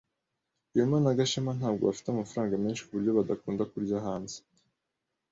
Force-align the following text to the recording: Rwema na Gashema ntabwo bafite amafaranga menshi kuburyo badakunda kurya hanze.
Rwema 0.71 0.97
na 1.03 1.17
Gashema 1.17 1.51
ntabwo 1.59 1.81
bafite 1.89 2.07
amafaranga 2.11 2.61
menshi 2.63 2.83
kuburyo 2.87 3.11
badakunda 3.17 3.63
kurya 3.71 3.97
hanze. 4.05 4.37